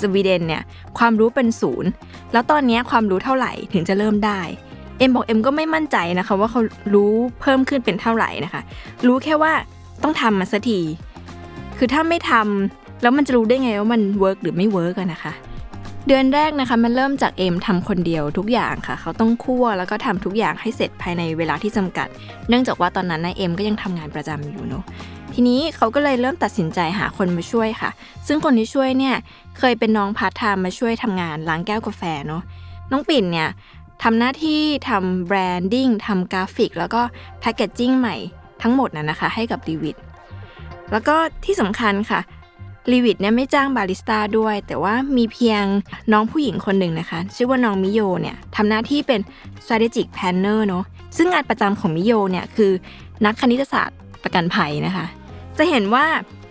[0.00, 0.62] สวีเดนเนี่ย
[0.98, 1.90] ความรู้เป็นศูนย์
[2.32, 4.40] แล้วตอนนี้ความรู้เท่าไหร่ถึงจะเริ่มได้
[4.98, 6.60] เอ็มบอกเอ็มก็ไม่มั่นใจนะคะว่าเขา
[6.94, 8.62] รู้เพิ่มขึ้นเป็นเท่าไหร่นะคะ
[9.06, 9.52] รู้แค่ว่า
[10.02, 10.80] ต้องทำมาสักที
[11.78, 15.32] คือถ้าไม่ทำ แล้วมันจะรู้ได้ไงว่ามัน work หรือไม่ work นะคะ
[16.08, 22.08] เดือนแรกนะคะมันเริ่มจากเอ็มทำคนเดียวทุกอย่างค่ะ เขาต้องคั่วแล้วก็ทำทุกอย่างให้เสร็จภายในเวลาที่จำกัด
[22.48, 24.84] เนื่องจากว่าตอนนั้นนายเอ็มก็ยังทำงานประจำอยู่เนาะ
[25.34, 27.90] ทีนี้เขาก็เลยเริ่มตัดสินใจหาคนมาช่วยค่ะ
[28.26, 29.16] ซึ่งคนที่ช่วยเนี่ย
[29.58, 32.42] เคยเป็นน้องพาร์ทไทม์มาช่วยทำงานล้างแก้วกาแฟเนาะ
[32.90, 33.48] น้องปิ่นเนี่ย
[34.02, 37.00] ทำหน้าที่ทำ branding ทำกราฟิก แล้วก็
[37.40, 38.16] packaging ใหม่
[38.62, 39.96] ทั้งหมดนะนะคะให้กับ Livid
[40.92, 42.20] แล้วก็ที่สำคัญค่ะ
[42.92, 45.64] Livid เนี่ยไม่จ้างบาริสต้าด้วย แต่ว่ามีเพียง
[46.12, 49.20] น้องผู้หญิงคนหนึ่งนะคะ ชื่อว่าน้องมิโยเนี่ยทำหน้าที่เป็น
[49.64, 50.84] strategic planner เนาะ
[51.16, 52.72] ซึ่งงานประจำของมิโยเนี่ยคือ
[53.24, 55.06] นักคณิตศาสตร์ประกันภัยนะคะ
[55.58, 56.06] จะเห็นว่า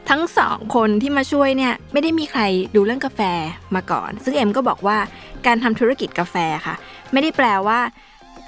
[0.10, 2.42] ทั้งสองคนที่มาช่วยเนี่ยไม่ได้มีใคร
[2.76, 3.22] ดูเรื่องกาแฟ
[3.76, 4.98] มาก่อน ซึ่งเอ็มก็บอกว่า
[5.46, 6.76] การทำธุรกิจกาแฟค่ะ
[7.12, 7.80] ไม่ได้แปลว่า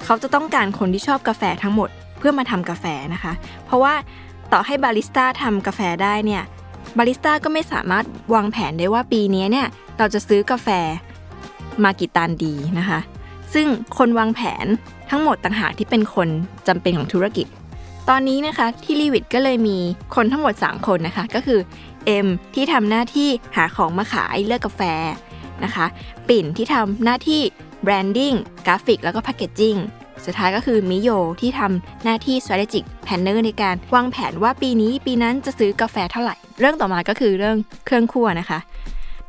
[0.03, 3.33] เขาจะต้องการคนที่ชอบกาแฟทั้งหมด เพื่อมาทำกาแฟนะคะ
[3.65, 3.93] เพราะว่า
[4.53, 6.43] ต่อให้บาริสต้าทำกาแฟได้เนี่ย
[6.97, 10.67] บาริสต้าก็ไม่สามารถวางแผนได้ว่าปีนี้เนี่ยเราจะซื้อกาแฟ
[11.83, 12.99] มากี่ตันดีนะคะ
[13.53, 14.65] ซึ่งคนวางแผน
[15.09, 16.27] ทั้งหมดต่างหากที่เป็นคน
[16.67, 17.47] จำเป็นของธุรกิจ
[18.09, 19.77] ตอนนี้นะคะที่ลีวิตก็เลยมี
[20.15, 21.59] คนทั้งหมด 3 คนนะคะ ก็คือ
[22.05, 24.81] เอ็มที่ทำหน้าที่หาของมาขายเลือกกาแฟ
[25.63, 25.85] นะคะ
[26.27, 27.41] ปิ่นที่ทำหน้าที่
[27.83, 28.33] branding
[28.65, 29.75] กราฟิกแล้วก็ packaging
[30.25, 31.09] สุดท้ายก็คือมิโย
[31.41, 38.59] ที่ทำหน้าที่ strategic planner ในการวางแผนว่าปีนี้ปีนั้นจะซื้อกาแฟเท่าไหร่ เรื่องต่อมาก็คือเรื่องเครื่องคั่วนะคะ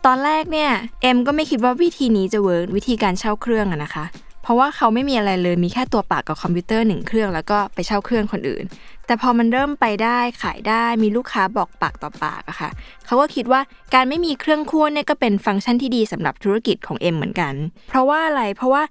[0.07, 0.71] ตอนแรกเนี่ย
[1.03, 4.05] เอ็มก็ไม่คิดว่าวิธีนี้จะ work วิธีการเช่าเครื่องอะนะคะ
[4.43, 8.65] เพราะว่าเขาไม่มีอะไรเลยมีแค่ตัวเปล่ากับคอมพิวเตอร์หนึ่งเครื่องแล้วก็ไปเช่าเครื่องคนอื่น
[9.07, 12.71] แต่พอมันเริ่มไปได้ขายได้มีลูกค้าบอกปากต่อปากอะค่ะ
[13.07, 13.61] เขาก็คิดว่า
[13.95, 17.55] การไม่มีเครื่องคั่วเนี่ยก็เป็นฟังก์ชันที่ดีสำหรับธุรกิจของเอ็มเหมือนกัน
[17.89, 18.83] เพราะว่าอะไรเพราะว่า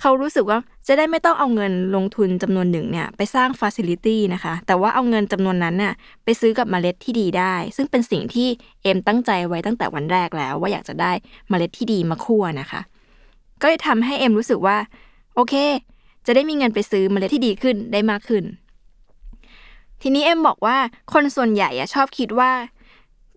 [0.00, 8.48] เขารู้สึกว่า จะได้ไม่ต้องเอาเงินลงทุนจำนวนหนึ่งเนี่ยไปสร้าง facility นะคะ แต่ว่าเอาเงินจำนวนนั้นน่ะไปซื้อกับเมล็ดที่ดีได้ ซึ่งเป็นสิ่งที่
[8.82, 11.12] เอ็มตั้งใจไว้ตั้งแต่วันแรกแล้ว ว่าอยากจะได้
[11.48, 12.80] เมล็ดที่ดีมาคั่วนะคะ
[13.60, 14.76] ก็เลยทำให้เอ็มรู้สึกว่า
[15.34, 15.54] โอเค
[16.26, 18.44] จะได้มีเงินไปซื้อเมล็ดที่ดีขึ้นได้มากขึ้น
[20.02, 20.76] ทีนี้เอ็มบอกว่า
[21.12, 22.50] คนส่วนใหญ่อะชอบคิดว่า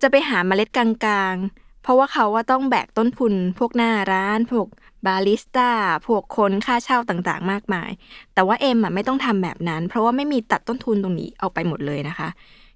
[0.02, 4.66] จะไปหาเมล็ดกลางๆ เพราะว่าเขาว่าต้องแบกต้นทุนพวกหน้าร้านพวก
[5.06, 5.68] บาริสต้า
[6.06, 7.90] พวกคนค่าเช่าต่างๆ มากมาย
[8.34, 12.28] แต่ว่าเอ็มอะไม่ต้องทำแบบนั้น เพราะว่าไม่มีตัดต้นทุนตรงนี้เอาไปหมดเลยนะคะ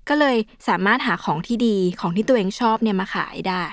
[0.08, 0.36] ก็เลย
[0.68, 3.64] สามารถหาของที่ดีของที่ตัวเองชอบเนี่ยมาขายได้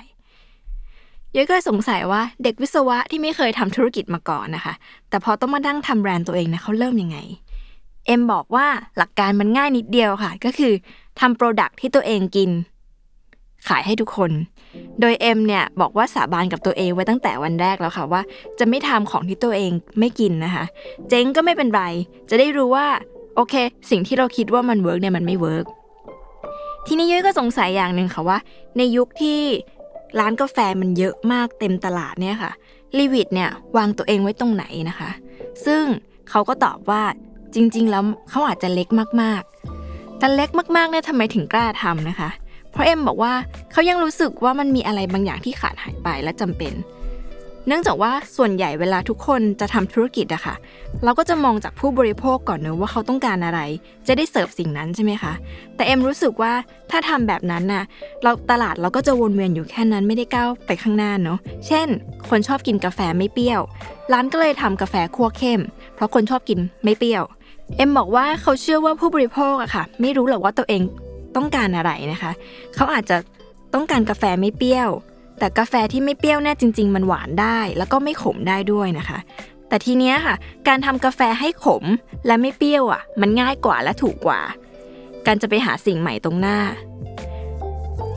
[1.36, 4.74] ย้อยก็สงสัยว่าเด็กวิศวะที่ไม่เคยทำธุรกิจมาก่อนนะคะ
[5.10, 7.18] แต่พอต้องมาดั้งทำแบรนด์ตัวเองนะเขาเริ่มยังไง
[8.06, 10.74] เอ็มบอกว่าหลักการมันง่ายนิดเดียวค่ะ ก็คือ
[11.20, 12.50] ทำโปรดักที่ตัวเองกิน
[13.68, 14.32] ขายให้ทุกคน
[15.00, 18.22] โดยเอ็มเนี่ยบอกว่าสาบานกับตัวเองไว้ตั้งแต่วันแรกแล้วค่ะว่า
[18.60, 20.66] จะไม่ทำของที่ตัวเองไม่กินนะคะ
[21.10, 21.84] เจ๊งก็ไม่เป็นไร
[22.30, 22.88] จะได้รู้ว่า
[23.36, 23.54] โอเค
[23.92, 25.66] สิ่งที่เราคิดว่ามัน work เนี่ยมันไม่ work
[26.88, 28.38] ทีนี้ยุ้ยก็สงสัยอย่างหนึ่งค่ะว่า
[28.78, 29.40] ในยุคที่
[30.20, 32.52] ร้านกาแฟมันเยอะมากเต็มตลาดเนี่ยค่ะ
[32.98, 35.10] ลีวิตเนี่ยวางตัวเองไว้ตรงไหนนะคะ
[35.66, 35.84] ซึ่ง
[36.30, 37.04] เขาก็ตอบว่า
[37.56, 38.88] จริง ๆ แล้วเขาอาจจะเล็ก
[39.22, 42.30] มากๆแต่เล็กมากๆเนี่ยทำไมถึงกล้าทำนะคะ
[42.74, 43.34] เพราะเอ็มบอกว่า
[43.72, 46.74] เขายังรู้สึกว่ามันมีอะไรบางอย่างที่ขาดหายไปและจำเป็น
[47.68, 50.56] เนื่องจากว่าส่วนใหญ่เวลาทุกคนจะทำธุรกิจอะค่ะ
[51.04, 53.60] เราก็จะมองจากผู้บริโภคก่อนเนอะว่าเขาต้องการอะไร
[54.08, 55.34] จะได้เสิร์ฟสิ่งนั้นใช่ไหมคะ
[55.76, 56.54] แต่เอ็มรู้สึกว่า
[56.92, 57.84] ถ้าทำแบบนั้นน่ะ
[58.24, 61.88] เราตลาดเราก็จะวนเวียนอยู่แค่นั้นไม่ได้ก้าวไปข้างหน้าเนาะเช่น
[62.30, 63.62] คนชอบกินกาแฟไม่เปรี้ยว
[64.14, 65.62] ร้านก็เลยทำกาแฟคั่วเข้ม
[65.96, 67.24] เพราะคนชอบกินไม่เปรี้ยว
[67.78, 70.82] เอ็มบอกว่าเขาเชื่อว่าผู้บริโภคอะค่ะ ไม่รู้หรอกว่าตัวเอง
[71.36, 72.32] ต้องการอะไรนะคะ
[72.76, 73.18] เขาอาจจะ
[73.74, 74.90] ต้องการกาแฟไม่เปรี้ยว
[75.40, 79.20] แต่กาแฟที่ไม่เปรี้ยวแน่จริง ๆ มันหวานได้ แล้วก็ไม่ขมได้ด้วยนะคะ
[79.70, 80.36] แต่ทีเนี้ยค่ะ
[80.68, 81.84] การทำกาแฟให้ขม
[82.28, 84.42] และไม่เปรี้ยวอะ มันง่ายกว่าและถูกกว่า
[85.28, 86.58] การจะไปหาสิ่งใหม่ตรงหน้า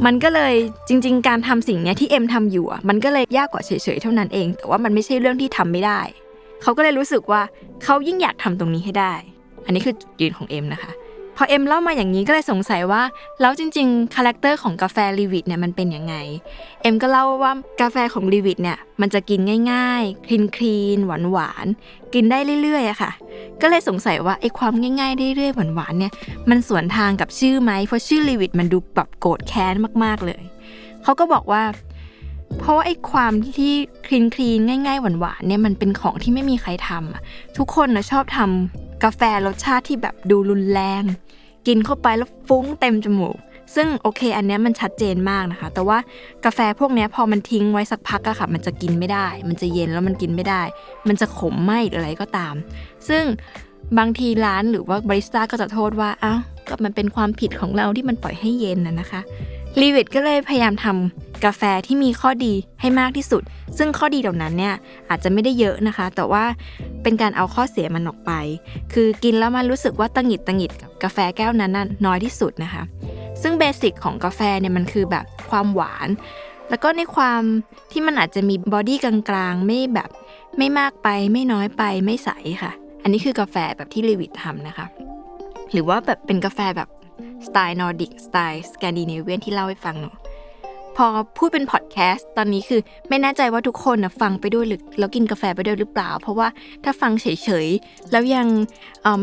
[0.06, 0.54] มันก็เลย
[0.88, 6.00] จริง ๆ การทำสิ่งเนี้ยที่เอ็มทำอยู่อะมันก็เลยยากกว่าเฉยๆเท่านั้นเอง แต่ว่ามันไม่ใช่เรื่องที่ทำไม่ได้
[6.62, 7.42] เขาก็เลยรู้สึกว่า
[7.84, 9.14] เขายิ่งอยากทำตรงนี้ให้ได้
[9.64, 10.92] อันนี้คือจุดยืนของเอ็มนะคะ
[11.36, 13.02] พอเอ็มเล่ามาอย่างนี้ก็เลยสงสัยว่า
[13.40, 16.14] แล้วจริงๆ character ของกาแฟลีวิตเนี่ยมันเป็นยังไง
[16.82, 19.40] เอ็มก็เล่าว่ากาแฟของลีวิตเนี่ยมันจะกิน
[19.72, 21.66] ง่ายๆ clean clean หวานหวาน
[22.14, 23.10] กินได้เรื่อยๆอะค่ะ
[23.60, 26.12] ก็เลยสงสัยว่าไอ้ความง่ายๆเรื่อยๆหวานๆเนี่ย
[26.50, 30.42] มันสวนทางกับชื่อไหมเพราะชื่อลีวิตมันดูแบบโกรธแค้นมากๆเลย
[31.02, 31.62] เขาก็บอกว่า
[32.58, 33.72] เพราะว่าไอ้ความที่
[34.06, 41.02] clean clean ง่ายๆหวานๆเนี่ยมันเป็นของที่ไม่มีใครทำทุกคนนะชอบทำกาแฟรสชาติที่แบบดูรุนแรง
[41.66, 43.36] กินเข้าไปแล้วฟุ้งเต็มจมูก
[43.74, 45.98] ซึ่งโอเค อันนี้มันชัดเจนมากนะคะ แต่ว่า
[46.44, 50.62] กาแฟพวกนี้พอมันทิ้งไว้สักพักอะค่ะ มันจะกินไม่ได้ มันจะเย็นแล้วมันกินไม่ได้
[51.08, 52.54] มันจะขมไหมหรืออะไรก็ตาม
[53.08, 53.24] ซึ่ง
[53.98, 59.20] บางทีร้านหรือว่าบาริสต้าก็จะโทษว่าอ้าวก็มันเป็นความผิดของเราที่มันปล่อยให้เย็นนะนะคะ
[59.80, 63.42] ลีวิตก็เลยพยายามทำกาแฟที่มีข้อดีให้มากที่สุด
[63.78, 64.74] ซึ่งข้อดีเหล่านั้นเนี่ย
[65.08, 66.44] อาจจะไม่ได้เยอะนะคะ แต่ว่า
[67.02, 68.32] เป็นการเอาข้อเสียมันออกไป
[68.92, 71.72] คือกินแล้วมันรู้สึกว่าตะหงิดตะหงิดกับกาแฟแก้วนั้น
[72.06, 72.82] น้อยที่สุดนะคะ
[73.42, 76.08] ซึ่ง basic ของกาแฟเนี่ยมันคือแบบความหวาน
[76.70, 77.42] แล้วก็ในความ
[77.92, 80.10] ที่มันอาจจะมี body กลางๆไม่แบบ
[80.58, 82.30] ไม่มากไปไม่น้อยไปไม่ใส
[82.62, 84.86] ค่ะ อันนี้คือกาแฟแบบที่ลีวิตทำนะคะ
[85.72, 86.88] หรือว่าแบบเป็นกาแฟแบบ
[87.46, 90.16] สไตล์นอร์ดิกสไตล์สแกนดิเนเวียนที่เล่าให้ฟังเนาะ
[90.96, 96.48] พอพูดเป็นพอดแคสต์ตอนนี้คือไม่แน่ใจว่าทุกคนนะฟังไปด้วยหรือแล้วกินกาแฟไปด้วยหรือเปล่า เพราะว่า
[96.84, 97.26] ถ้าฟังเฉ
[97.64, 98.46] ยๆ แล้วยัง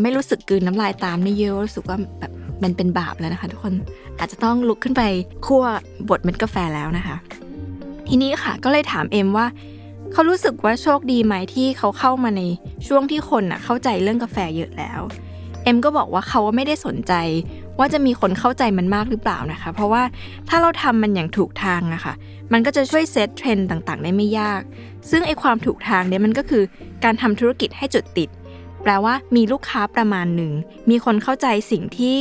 [0.01, 2.31] ไม่รู้สึกกืนน้ำลายตามนี่เยอะรู้สึกว่าแบบ
[2.63, 3.73] มันเป็นบาปแล้วนะคะ ทุกคน
[4.19, 5.03] อาจจะต้องลุกขึ้นไป
[5.45, 5.63] คั่ว
[6.09, 7.17] บดเม็ดกาแฟแล้วนะคะ
[8.07, 9.47] ทีนี้ค่ะก็เลยถามเอ็มว่า
[10.11, 12.41] เขารู้สึกว่าโชคดีไหมที่เขาเข้ามาใน
[12.87, 15.01] ช่วงที่คนน่ะเข้าใจเรื่องกาแฟเยอะแล้ว
[15.63, 17.13] เอ็มก็บอกว่าเขาไม่ได้สนใจ
[17.79, 20.03] ว่าจะมีคนเข้าใจมันมากหรือเปล่านะคะ เพราะว่า
[20.49, 22.13] ถ้าเราทำมันอย่างถูกทางอะค่ะ
[22.53, 24.61] มันก็จะช่วย set trend ต่างๆ ได้ไม่ยาก
[25.09, 26.63] ซึ่งไอ้ความถูกทางเนี่ยมันก็คือ
[27.03, 28.29] การทำธุรกิจให้จุดติด
[28.83, 30.51] แปลว่ามีลูกค้าประมาณหนึ่ง
[30.89, 32.15] มีคนเข้าใจสิ่งที่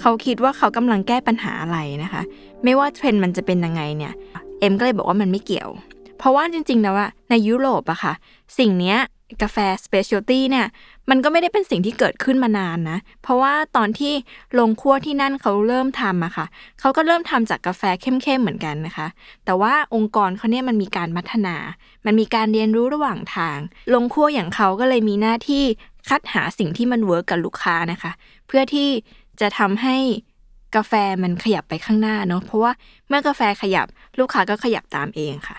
[0.00, 2.22] เขาคิดว่าเขากำลังแก้ปัญหาอะไรนะคะ
[2.64, 4.12] ไม่ว่าเทรนด์มันจะเป็นยังไงเนี่ย
[4.60, 5.70] เอ็มก็เลยบอกว่ามันไม่เกี่ยว
[6.18, 8.14] เพราะว่าจริงๆแล้วอะในยุโรปอะค่ะ
[8.58, 8.98] สิ่งเนี้ย
[9.42, 10.66] กาแฟ specialty เนี่ย
[11.10, 14.12] มันก็ไม่ได้เป็นสิ่งที่เกิดขึ้นมานานนะ เพราะว่าตอนที่
[14.58, 16.46] โรงคั่วที่นั่นเขาเริ่มทำอะค่ะ
[16.80, 19.06] เขาก็เริ่มทำจากกาแฟเข้มๆเหมือนกันนะคะ
[19.44, 21.56] แต่ว่าองค์กรเขาเนี่ยมันมีการพัฒนา
[22.06, 23.58] มันมีการเรียนรู้ระหว่างทาง
[23.94, 25.64] โรงคั่วอย่างเขาก็เลยมีหน้าที่
[26.08, 28.12] คัดหาสิ่งที่มัน work กับลูกค้านะคะ
[28.46, 28.88] เพื่อที่
[29.40, 29.96] จะทำให้
[30.76, 32.72] กาแฟมันขยับไปข้างหน้าเนาะ เพราะว่า
[33.08, 33.86] เมื่อกาแฟขยับ
[34.18, 35.56] ลูกค้าก็ขยับตามเองค่ะ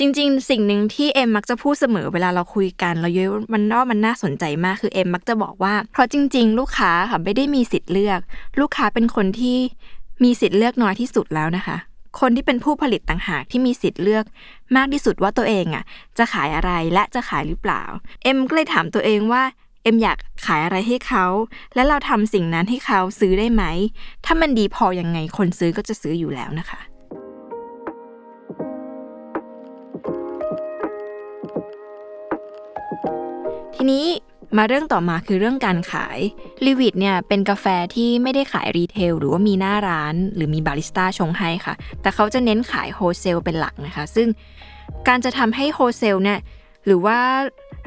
[0.00, 8.20] จริง ๆ สิ่งหนึ่งที่เอ็มมักจะพูดเสมอเวลาเราคุยกัน เราเยอะมันว่ามันน่าสนใจมากคือเอ็มมักจะบอกว่า เพราะจริง ๆ ลูกค้าค่ะไม่ได้มีสิทธิ์เลือก
[8.60, 9.58] ลูกค้าเป็นคนที่
[10.24, 11.76] มีสิทธิ์เลือกน้อยที่สุดแล้วนะคะ
[12.20, 14.24] คนที่เป็นผู้ผลิตต่างหากที่มีสิทธิ์เลือก
[14.76, 15.84] มากที่สุดว่าตัวเองอะ
[16.18, 17.82] จะขายอะไรและจะขายหรือเปล่า
[18.22, 19.42] เอ็มก็เลยถามตัวเองว่า
[19.82, 21.26] เอ็มอยากขายอะไรให้เขา
[21.74, 23.64] และเราทำสิ่งนั้นให้เขาซื้อได้ไหม
[24.24, 26.80] ถ้ามันดีพอยังไงคนซื้อก็จะซื้ออยู่แล้วนะคะ
[33.80, 34.06] ทีนี้
[34.56, 36.18] มาเรื่องต่อมาคือเรื่องการขาย
[36.66, 44.28] ลิวิตเนี่ยเป็นกาแฟที่ไม่ได้ขายรีเทลหรือว่ามีหน้าร้าน หรือมีบาริสต้าชงให้ค่ะ แต่เขาจะเน้นขายโฮเซลเป็นหลักนะคะ ซึ่ง
[45.08, 46.38] การจะทำให้โฮเซลเนี่ย
[46.86, 47.18] หรือว่า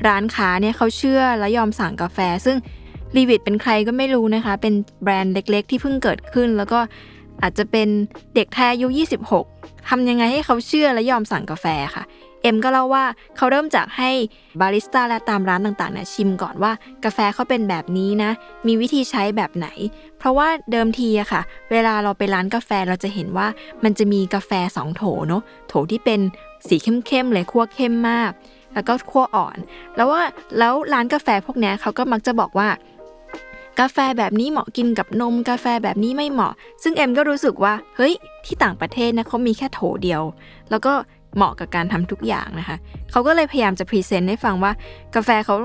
[0.07, 2.57] ร้านค้าเนี่ยเขาเชื่อและยอมสั่งกาแฟ ซึ่ง
[3.17, 4.73] ลีวิตเป็นใครก็ไม่รู้นะคะ เป็น
[5.03, 6.79] แบรนด์เล็ก ๆ ที่เพิ่งเกิดขึ้น แล้วก็
[7.41, 7.87] อาจจะเป็น
[8.35, 8.87] เด็กแท้อายุ
[9.37, 12.03] 26ทำยังไงให้เขาเชื่อและยอมสั่งกาแฟค่ะ
[12.41, 13.05] เอ็มก็เล่าว่า
[13.37, 14.11] เขาเริ่มจากให้
[14.61, 16.71] บาริสต้าและตามร้านต่างๆเนี่ยชิมก่อนว่า
[17.05, 18.31] กาแฟเขาเป็นแบบนี้นะ
[18.67, 19.67] มีวิธีใช้แบบไหน
[20.19, 23.47] เพราะว่าเดิมทีอะค่ะ เวลาเราไปร้านกาแฟเราจะเห็นว่า
[23.83, 26.19] มันจะมีกาแฟ 2 โถเนาะโถที่เป็น
[26.67, 28.31] สีเข้มๆเลยคั่วเข้มมาก
[28.73, 29.57] แล้วก็คั่วอ่อน
[29.95, 30.21] แล้วว่า
[30.57, 32.69] แล้วร้านกาแฟพวกนี้เขาก็มักจะบอกว่า
[33.79, 38.13] กาแฟแบบนี้เหมาะกินกับนมกาแฟแบบนี้ไม่เหมาะ ซึ่งเอ็มก็รู้สึกว่า เฮ้ย
[38.45, 40.23] ที่ต่างประเทศนะเขามีแค่โทนเดียว
[40.69, 40.93] แล้วก็
[41.35, 42.77] เหมาะกับการทำทุกอย่างนะคะ
[43.11, 44.71] เขาก็เลยพยายามจะ present ให้ฟังว่า
[45.15, 45.55] กาแฟเขา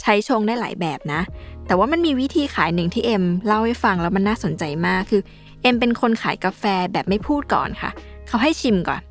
[0.00, 1.20] ใช้ชงได้หลายแบบนะ
[1.66, 5.22] แต่ว่ามันมีวิธีขายหนึ่งที่เอ็มเล่าให้ฟังแล้วมันน่าสนใจมากคือ
[5.62, 7.90] เอ็มเป็นคนขายกาแฟแบบไม่พูดก่อนค่ะ
[8.28, 9.02] เขาให้ชิมก่อน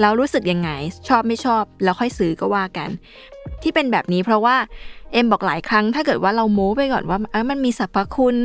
[0.00, 0.70] แล้วรู้สึกยังไง
[1.08, 2.88] ชอบไม่ชอบ แล้วค่อยซื้อก็ว่ากัน
[3.62, 4.56] ที่เป็นแบบนี้เพราะว่า
[5.12, 8.36] เอ็มบอกหลายครั้งถ้าเกิดว่าเราโม้ไปก่อนว่าเออมันมีสรรพคุณ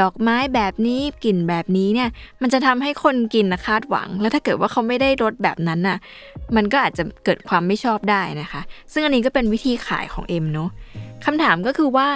[0.00, 2.08] ดอกไม้แบบนี้กลิ่นแบบนี้เนี่ย
[2.42, 5.98] มันจะทำให้คนกินนะคาดหวัง แล้วถ้าเกิดว่าเขาไม่ได้รสแบบนั้นน่ะ
[6.56, 8.60] มันก็อาจจะเกิดความไม่ชอบได้นะคะ
[8.92, 10.70] ซึ่งอันนี้ก็เป็นวิธีขายของเอ็มเนาะ
[11.24, 12.08] คำถามก็คือว่า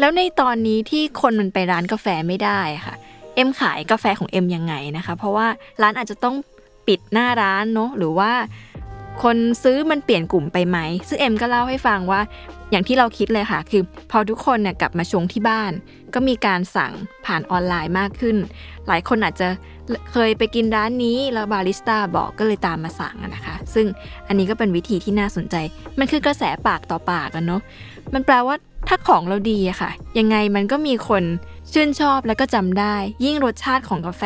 [0.00, 2.94] แล้วในตอนนี้ที่คนมันไปร้านกาแฟไม่ได้ค่ะ
[3.34, 5.46] เอ็มขายกาแฟของเอ็มยังไงนะคะ เพราะว่า
[5.82, 6.36] ร้านอาจจะต้อง
[6.86, 8.32] ปิดหน้าร้านเนาะหรือว่า
[9.22, 12.20] คนซื้อมันเปลี่ยนกลุ่มไปไหม ซึ่งเอ็มก็เล่าให้ฟังว่า
[12.70, 15.72] อย่างที่เราคิดเลยค่ะ คือพอทุกคนเนี่ยกลับมาชงที่บ้าน
[16.14, 16.92] ก็มีการสั่ง
[17.26, 18.36] ผ่านออนไลน์มากขึ้น
[18.86, 19.48] หลายคนอาจจะ
[20.12, 23.86] เคยไปกินร้านนี้แล้วบาริสต้าบอกก็เลยตามมาสั่งนะคะ ซึ่ง
[24.28, 25.56] อันนี้ก็เป็นวิธีที่น่าสนใจ
[25.98, 27.62] มันคือกระแสปากต่อปากกันเนาะ
[28.14, 28.56] มันแปลว่า
[28.88, 31.24] ถ้าของเราดีอะค่ะ ยังไงมันก็มีคน
[31.72, 34.22] ชื่นชอบแล้วก็จำได้ ยิ่งรสชาติของกาแฟ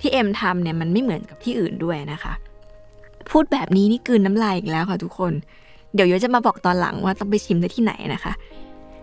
[0.00, 2.32] ที่เอ็มทำเนี่ยมันไม่เหมือนกับที่อื่นด้วยนะคะ
[3.30, 5.32] พูดแบบนี้นี่กืนน้ำลายอีกแล้วค่ะทุกคน
[5.96, 8.32] เดี๋ยวย้อยจะมาบอกตอนหลังว่าต้องไปชิมได้ที่ไหนนะคะ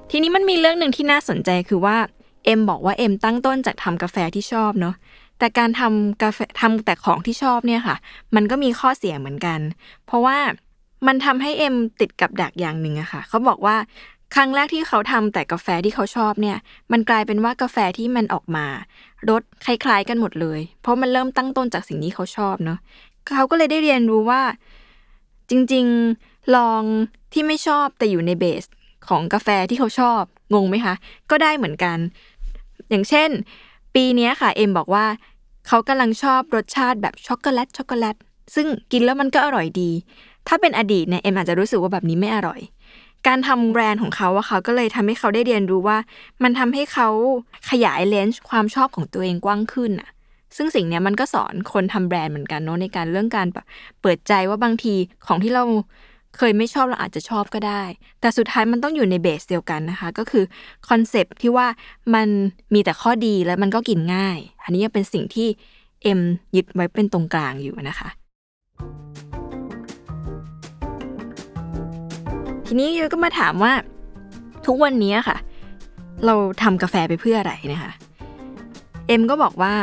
[0.09, 1.97] ทีนี้มันมีเรื่องหนึ่งที่น่าสนใจคือว่า
[2.45, 4.95] เอ็มบอกว่าเอ็มตั้งต้นจากทำกาแฟที่ชอบเนาะ
[5.39, 7.95] แต่การทำกาแฟทำแต่ของที่ชอบเนี่ยค่ะ
[8.35, 9.59] มันก็มีข้อเสียเหมือนกัน
[10.05, 10.37] เพราะว่า
[11.07, 13.75] มันทำให้เอ็มติดกับดักอย่างหนึ่งอะค่ะ เขาบอกว่า
[14.35, 16.57] ครั้งแรกที่เขาทำแต่กาแฟที่เขาชอบเนี่ย
[16.91, 18.65] มันกลายเป็นว่ากาแฟที่มันออกมา
[19.29, 22.79] รสคล้ายๆกันหมดเลย เพราะมันเริ่มตั้งต้นจากสิ่งนี้เขาชอบเนาะ
[23.35, 24.41] เขาก็เลยได้เรียนรู้ว่า
[25.49, 25.85] จริง
[26.19, 26.81] ๆ ลอง
[27.33, 28.63] ที่ไม่ชอบแต่อยู่ในเบส
[29.07, 30.21] ของกาแฟที่เขาชอบ
[30.53, 30.95] งงไหมคะ
[31.31, 31.97] ก็ได้เหมือนกัน
[32.89, 33.29] อย่างเช่น
[33.95, 35.05] ปีนี้ค่ะเอ็มบอกว่า
[35.67, 38.15] เขากำลังชอบรสชาติแบบช็อกโกแลตช็อกโกแลต
[38.55, 39.91] ซึ่งกินแล้วมันก็อร่อยดี
[40.47, 42.59] ถ้าเป็นอดีตเนี่ยเอ็มอาจจะรู้สึกว่าแบบนี้ไม่อร่อย
[43.27, 45.97] การทำแบรนด์ของเขาอะค่ะก็เลยทำให้เขาได้เรียนรู้ว่า
[46.43, 47.07] มันทำให้เขา
[47.69, 50.09] ขยายเลนส์ความชอบของตัวเองกว้างขึ้นอะ
[50.55, 53.65] ซึ่งสิ่งนี้มันก็สอนคนทำแบรนด์เหมือนกันเนาะในการเรื่องการแบบ
[54.01, 55.63] เปิดใจว่าบางทีของที่เรา
[56.37, 57.83] เคยไม่ชอบเราอาจจะชอบก็ได้
[58.19, 60.43] แต่สุดท้ายมันต้องอยู่ในเบสเดียวกันนะคะ ก็คือ
[60.89, 61.67] คอนเซปที่ว่า
[62.13, 62.27] มัน
[62.73, 65.47] มีแต่ข้อดีและมันก็กินง่าย อันนี้ยังเป็นสิ่งที่
[66.03, 66.21] เอ็ม
[66.55, 68.09] ยึดไว้เป็นตรงกลางอยู่นะคะ
[72.65, 73.73] ทีนี้ยก็มาถามว่า
[74.67, 75.37] ทุกวันนี้ค่ะ
[76.25, 77.91] เราทำกาแฟไปเพื่ออะไรนะคะ
[79.07, 79.73] เอ็มก็บอกว่า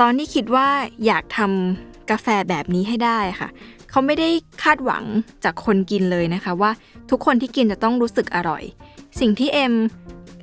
[0.00, 0.68] ตอนที่คิดว่า
[1.06, 3.48] อยากทำกาแฟแบบนี้ให้ได้ค่ะ
[3.92, 4.28] เขาไม่ได้
[4.62, 5.04] คาดหวัง
[5.44, 6.70] จากคนกินเลยนะคะว่า
[7.10, 8.62] ทุกคนที่กินจะต้องรู้สึกอร่อย
[9.20, 9.74] สิ่งที่เอ็ม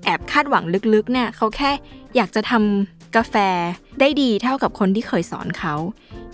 [0.04, 1.72] แอบคาดหวังลึกๆเนี่ยเขาแค่
[2.16, 3.36] อยากจะทำกาแฟ
[4.00, 5.76] ได้ดีเท่ากับคนที่เคยสอนเขา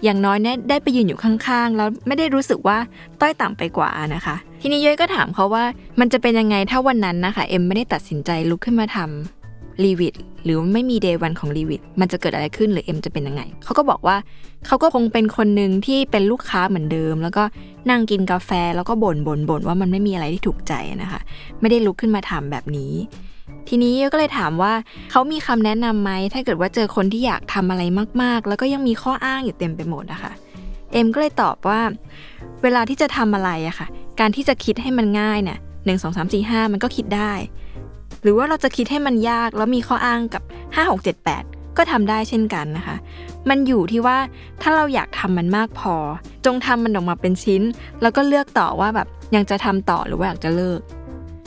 [0.03, 2.77] อย่างน้อยเนี่ยได้ไปยืนอยู่ข้างๆ แล้วไม่ได้รู้สึกว่า
[3.21, 5.63] ต้อยต่ำไปกว่านะคะ ทีนี้ย้อยก็ถามเขาว่า
[5.99, 9.34] มันจะเป็นยังไงถ้าวันนั้นนะคะเอ็มไม่ได้ตัดสินใจลุกขึ้นมาทำ
[9.83, 14.15] รีวิตหรือไม่มีเดย์วันของรีวิตมันจะเกิดอะไรขึ้นหรือเอ็มจะเป็นยังไงเขาก็บอกว่า
[14.67, 17.43] เขาก็คงเป็นคนหนึ่งที่เป็นลูกค้าเหมือนเดิม แล้วก็
[17.89, 21.21] นั่งกินกาแฟแล้วก็บ่นบ่นบ่นว่ามันไม่มีอะไรที่ถูกใจนะคะ
[21.61, 22.93] ไม่ได้ลุกขึ้นมาทำแบบนี้
[23.67, 24.73] ทีนี้ก็เลยถามว่า
[25.11, 27.83] เขามีคำแนะนำไหมถ้าเกิดว่าเจอคนที่อยากทำอะไร
[28.21, 30.31] มากๆ แล้วก็ยังมีข้ออ้างอยู่เต็มไปหมดนะคะ
[30.91, 31.79] เอ็มก็เลยตอบว่า
[32.63, 33.87] เวลาที่จะทำอะไรอะค่ะ
[34.19, 37.31] การที่จะคิดให้มันง่ายเนี่ยหนึ่งสองสามสี่ห้ามันก็คิดได้
[38.25, 40.43] หรือว่าเราจะคิดให้มันยากแล้วมีข้ออ้างกับ
[40.75, 42.95] 5 6 7 8 ก็ทำได้เช่นกันนะคะ
[43.49, 44.17] มันอยู่ที่ว่า
[44.61, 45.95] ถ้าเราอยากทำมันมากพอ
[46.45, 47.61] จงทำมันออกมาเป็นชิ้น
[48.01, 50.79] แล้วก็เลือกต่อว่าแบบยังจะทำต่อหรือว่าอยากจะเลิก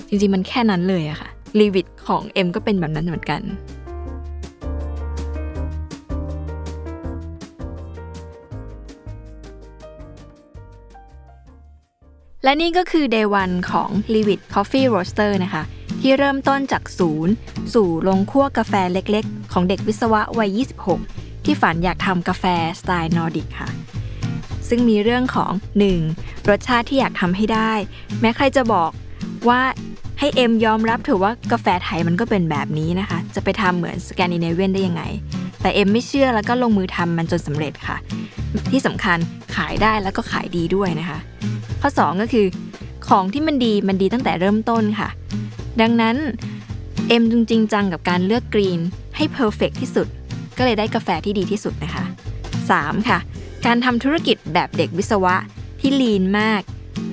[0.09, 1.29] จริงๆมันแค่นั้นเลยอะค่ะ
[1.61, 3.43] ลีวิตของเอ็มก็เป็นแบบนั้นเหมือนกัน
[12.45, 15.65] และนี่ก็คือ Day 1 ของ l e v i t Coffee Roaster นะคะ
[16.01, 17.33] ที่เริ่มต้นจากศูนย์
[17.75, 20.59] สู่โรงคั่วกาแฟเล็กๆ ของเด็กวิศวะวัย
[21.01, 22.45] 26 ที่ฝันอยากทำกาแฟ
[22.81, 23.69] สไตล์นอร์ดิกค่ะ
[24.69, 25.53] ซึ่งมีเรื่องของ
[26.01, 26.49] 1.
[26.49, 27.73] รสชาติที่อยากทำให้ได้
[28.21, 28.91] แม้ใครจะบอก
[29.49, 29.61] ว่า
[30.19, 35.03] ให้เอ็มยอมรับเถอะว่ากาแฟไทยมันก็เป็นแบบนี้นะคะ จะไปทำเหมือนสแกนดิเนเวียนได้ยังไง
[35.61, 37.97] แต่เอ็มไม่เชื่อแล้วก็ลงมือทำมันจนสำเร็จค่ะ
[38.71, 39.19] ที่สำคัญ
[39.57, 41.19] ขายได้แล้วก็ขายดีด้วยนะคะ
[41.81, 42.47] ข้อ 2 ก็คือ
[43.09, 45.09] ของที่มันดีมันดีตั้งแต่เริ่มต้นค่ะ
[45.81, 46.17] ดังนั้น
[47.09, 48.81] เอ็มจริงจังกับการเลือก green
[49.17, 50.07] ให้ perfect ที่สุด
[50.57, 52.05] ก็เลยได้กาแฟที่ดีที่สุดนะคะ
[52.57, 53.09] 3.
[53.09, 53.19] ค่ะ
[53.67, 55.35] การทำธุรกิจแบบเด็กวิศวะ
[55.81, 56.63] ที่ลีนมาก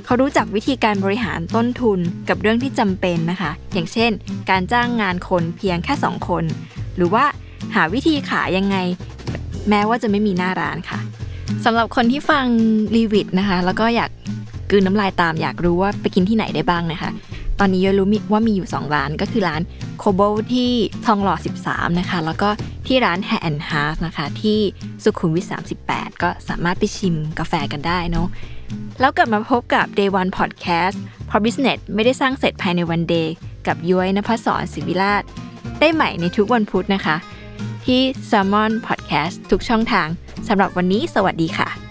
[0.06, 2.00] เขารู้จักวิธีการบริหารต้นทุน
[2.30, 4.12] กับเรื่องที่จำเป็นนะคะ อย่างเช่น
[4.50, 6.44] การจ้างงานคนเพียงแค่ 2 คน
[6.96, 7.26] หรือว่า
[7.76, 8.78] หาวิธีขายยังไง
[9.70, 11.00] แม้ว่าจะไม่มีหน้าร้านค่ะ
[11.66, 12.46] สำหรับคนที่ฟัง
[12.96, 14.10] รีวิตนะคะ แล้วก็อยาก
[14.70, 17.12] กืนน้ำลายตามอยากรู้ว่าไปกินที่ไหนได้บ้างนะคะ
[17.60, 19.62] ตอนนี้ยรู้ว่ามีอยู่ 2 ร้านก็คือร้าน
[20.00, 20.22] โคโบ
[20.54, 20.72] ที่
[21.06, 21.36] ทองหล่อ
[21.68, 22.50] 13 นะคะ แล้วก็
[22.88, 24.60] ที่ร้าน Hair and Heart นะคะ ที่
[25.04, 25.46] สุขุมวิท
[25.84, 28.28] 38 ก็สามารถไปชิมกาแฟกันได้เนาะ
[29.00, 33.34] แล้วกลับมาพบกับ Day One Podcast เพราะ Business ไม่ได้สร้างเสร็จภายในวันเดย์
[33.68, 35.24] กับย้อยนภศรศิวิราช
[35.80, 37.16] ได้ใหม่ในทุกวันพุธนะคะ
[37.86, 40.08] ที่ Salmon Podcast ทุกช่องทาง
[40.48, 41.85] สำหรับวันนี้สวัสดีค่ะ